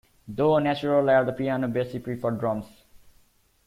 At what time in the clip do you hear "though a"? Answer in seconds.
0.27-0.61